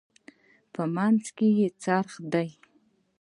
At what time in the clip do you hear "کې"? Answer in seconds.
1.37-1.47